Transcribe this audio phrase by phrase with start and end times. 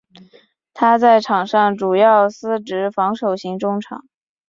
[0.73, 4.03] 他在场上主要司职防守型中场。